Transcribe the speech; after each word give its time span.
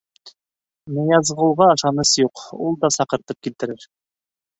Ныязғолға 0.93 1.67
ышаныс 1.73 2.13
юҡ, 2.21 2.41
ул 2.69 2.79
да 2.87 2.91
саҡыртып 2.97 3.39
килтерер. 3.49 3.87